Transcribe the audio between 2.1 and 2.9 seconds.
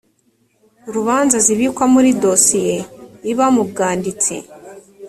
dosiye